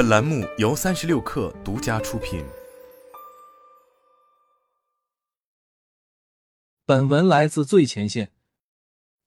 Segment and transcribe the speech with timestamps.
[0.00, 2.42] 本栏目由三十六氪独家出品。
[6.86, 8.32] 本文来自最前线。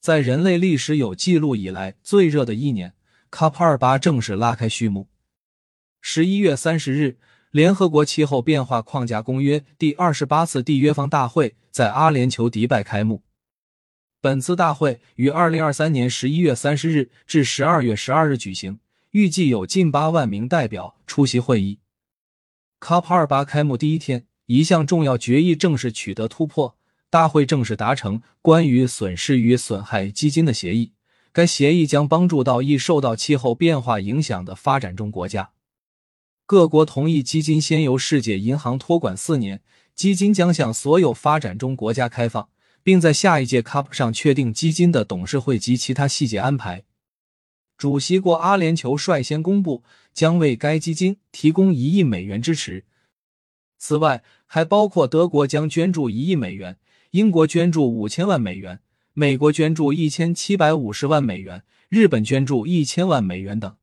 [0.01, 2.95] 在人类历史有记录以来最热的一年
[3.29, 5.09] ，COP 二八正式拉开序幕。
[6.01, 7.19] 十一月三十日，
[7.51, 13.21] 联合国气候变化框架公约第二十八次缔约方大会在阿联酋迪拜开幕。
[14.19, 18.79] 本次大会于二零二三年十一月三十日至十二月十二日举行，
[19.13, 21.77] 预计有近八万名代表出席会议。
[22.79, 26.75] COP 二八开幕第一天，一项重要决议正式取得突破。
[27.11, 30.93] 大会正式达成关于损失与损害基金的协议。
[31.31, 35.51] 该协议将帮助到易受到气候变化影响的发展中国家。
[36.47, 39.61] 各国同意基金先由世界银行托管四年，
[39.93, 42.49] 基金将向所有发展中国家开放，
[42.81, 46.85] 并在下一届 COP 上确定基金的董事会及其他细节安排。
[47.77, 52.85] 主席国阿联酋率先公布，将为该基金提供一亿美元支持。
[53.77, 56.77] 此外，还包括德国将捐助一亿美元。
[57.11, 58.79] 英国捐助五千万美元，
[59.13, 63.75] 美国捐助一千七百五十万美元，日本捐助一千万美元等。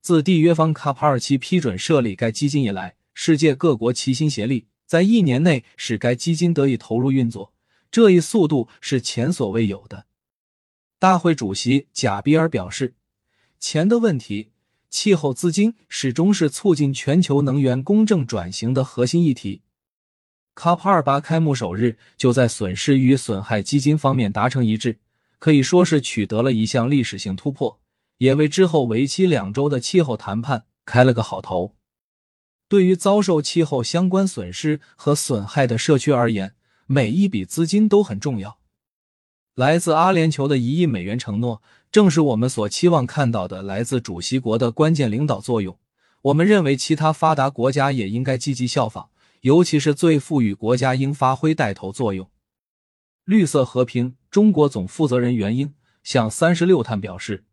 [0.00, 7.52] 自缔约方卡帕尔奇批准设立该基金以来，世界各国齐心协力，在一年内使该基金得以投入运作，
[7.92, 10.06] 这一速度是前所未有的。
[11.02, 12.94] 大会主席贾比尔表示
[13.58, 14.52] ：“钱的问题，
[14.88, 19.62] 气候资金始终是促进全球能源公正转型的核心议题。”
[20.54, 25.00] COP 二八开幕首日就在损失与损害基金方面达成一致，
[25.40, 27.80] 可以说是取得了一项历史性突破，
[28.18, 31.74] 也为之后为期两周的气候谈判开了个好头。
[32.68, 36.54] 对于遭受气候相关损失和损害的社区而言，
[36.86, 38.61] 每一笔资金都很重要。
[39.54, 45.78] 来自阿联酋的一亿美元承诺，正是我们所期望看到的来自主席国的关键领导作用。
[46.22, 49.10] 我们认为，其他发达国家也应该积极效仿。
[49.42, 52.30] 尤其是最富裕国家应发挥带头作用。
[53.24, 55.74] 绿色和平中国总负责人袁英
[56.04, 57.44] 向三十六碳表示，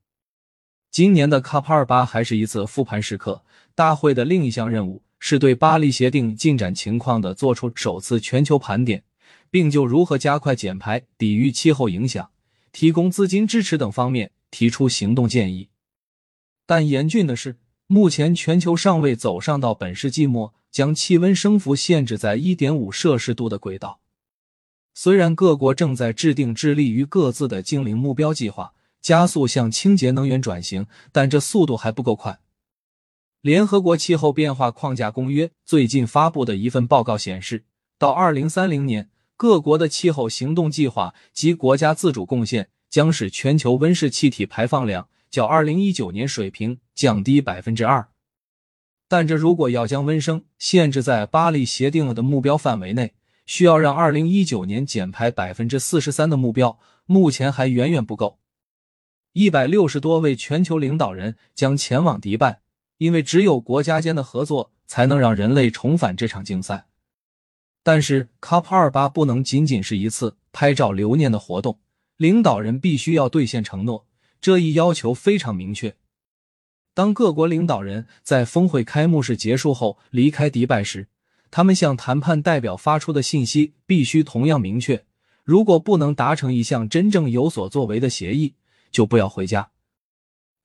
[0.92, 3.44] 今年的 COP 二八还是一次复盘时刻。
[3.74, 9.04] 大会的另一项任务是对巴黎协定进展情况的做出首次全球盘点，
[9.50, 12.30] 并就如何加快减排、抵御气候影响、
[12.72, 15.70] 提供资金支持等方面提出行动建议。
[16.66, 20.54] 但严峻的是，目前全球尚未走上到本世纪末。
[20.72, 24.02] 将气温升幅限制在一点五摄氏度的轨道。
[24.94, 32.40] 虽然各国正在制定致力于各自的净零目标计划，加速向清洁能源转型，但这速度还不够快。
[33.42, 37.66] 联合国气候变化框架公约最近发布的一份报告显示，
[37.98, 48.10] 到二零三零年，各国的气候行动计划及国家自主贡献将使全球温室气体排放量较二零一九年水平降低百分之二。
[49.08, 53.14] 但这如果要将温升限制在巴黎协定的目标范围内，
[53.46, 58.40] 需要让二零一九年减排百分之四十三的目标，目前还远远不够。
[59.32, 62.60] 一百六十多位全球领导人将前往迪拜，
[62.98, 66.88] 因为只有国家间的合作才能让人类重返这场竞赛。
[67.84, 71.80] 但是，COP 二八不能仅仅是一次拍照留念的活动，
[72.18, 74.06] 领导人必须要兑现承诺，
[74.42, 75.96] 这一要求非常明确。
[76.94, 81.08] 当各国领导人在峰会开幕式结束后离开迪拜时，
[81.50, 85.06] 他们向谈判代表发出的信息必须同样明确：
[85.44, 88.56] 如果不能达成一项真正有所作为的协议，
[88.92, 89.72] 就不要回家。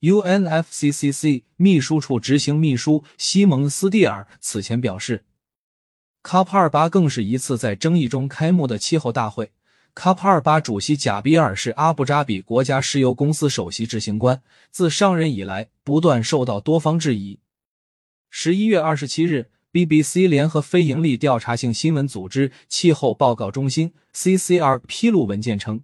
[0.01, 5.23] UNFCCC 秘书处执行秘书西蒙斯蒂尔此前表示
[6.25, 9.51] ，COP 二八更是一次在争议中开幕的气候大会。
[9.93, 14.41] COP 二八主席贾比尔是阿布扎比国家石油公司首席执行官，
[14.71, 17.39] 自上任以来不断受到多方质疑。
[18.31, 25.83] 十一月二十七日，BBC 联合非营利调查性新闻组织气候报告中心 （CCR） 披露文件称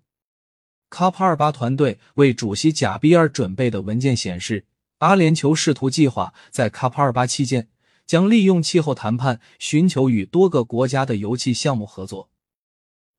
[0.90, 4.66] ，COP 二八团队为主席贾比尔准备的文件显示，
[4.97, 7.69] 阿联酋试图计划在 COP 二八期间
[8.06, 12.30] 将利用气候谈判寻求与多个国家的油气项目合作。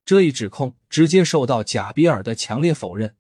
[0.05, 3.15] 这一指控直接受到贾比尔的强烈否认。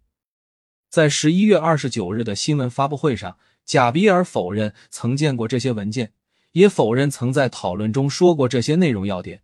[0.91, 6.13] 在十一月二十九日的新闻发布会上，贾比尔否认曾见过这些文件，
[6.53, 9.43] 也否认曾在讨论中说过这些内容要点。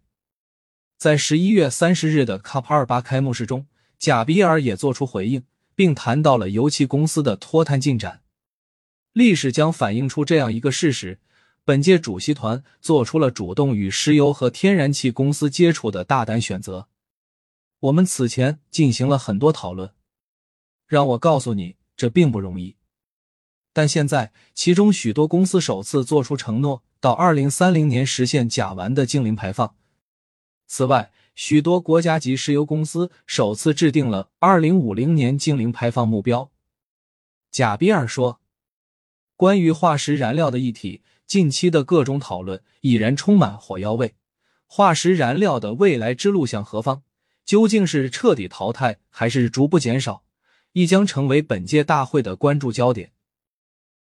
[0.98, 3.66] 在十一月三十日的 COP 二八开幕式中，
[3.98, 5.44] 贾比尔也做出回应，
[5.74, 8.22] 并谈到了油气公司的脱碳进展。
[9.12, 11.20] 历史将反映出这样一个事实：
[11.68, 16.88] 本届主席团做出了主动与石油和天然气公司接触的大胆选择。
[17.80, 19.92] 我们此前进行了很多讨论，
[20.86, 22.76] 让我告诉你，这并不容易。
[23.74, 29.76] 但现在其中许多公司首次做出承诺，到二零三零年实现甲烷的净零排放。
[30.66, 36.50] 此外，许多国家级石油公司首次制定了二零五零年净零排放目标。
[37.50, 38.40] 贾比尔说
[39.36, 44.14] ：“关于化石燃料的议题，近期的各种讨论已然充满火药味。
[44.66, 47.02] 化石燃料的未来之路向何方？
[47.44, 50.22] 究竟是彻底淘汰还是逐步减少？
[50.72, 53.12] 亦将成为本届大会的关注焦点。”